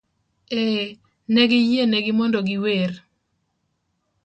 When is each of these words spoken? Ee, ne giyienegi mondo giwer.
Ee, 0.59 0.85
ne 1.33 1.43
giyienegi 1.49 2.11
mondo 2.19 2.39
giwer. 2.47 2.91